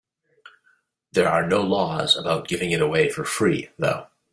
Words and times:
There 1.11 1.27
are 1.29 1.45
no 1.47 1.61
laws 1.61 2.17
about 2.17 2.47
giving 2.47 2.71
it 2.71 2.81
away 2.81 3.09
for 3.09 3.23
free, 3.23 3.69
though. 3.77 4.07